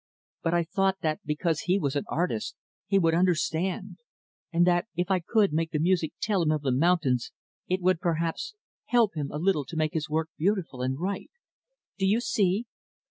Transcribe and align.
But 0.41 0.55
I 0.55 0.63
thought 0.63 1.01
that 1.01 1.19
because 1.25 1.59
he 1.59 1.77
was 1.77 1.95
an 1.95 2.05
artist 2.09 2.55
he 2.87 2.97
would 2.97 3.13
understand; 3.13 3.97
and 4.51 4.65
that 4.65 4.87
if 4.95 5.11
I 5.11 5.19
could 5.19 5.53
make 5.53 5.69
the 5.69 5.77
music 5.77 6.13
tell 6.19 6.41
him 6.41 6.49
of 6.49 6.63
the 6.63 6.71
mountains 6.71 7.31
it 7.67 7.81
would, 7.83 7.99
perhaps, 7.99 8.55
help 8.85 9.13
him 9.13 9.29
a 9.29 9.37
little 9.37 9.63
to 9.65 9.77
make 9.77 9.93
his 9.93 10.09
work 10.09 10.31
beautiful 10.39 10.81
and 10.81 10.99
right 10.99 11.29
do 11.99 12.07
you 12.07 12.19
see?" 12.19 12.65